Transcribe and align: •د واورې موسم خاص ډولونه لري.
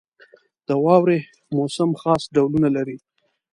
•د 0.67 0.69
واورې 0.83 1.19
موسم 1.55 1.89
خاص 2.01 2.21
ډولونه 2.35 2.67
لري. 2.75 2.97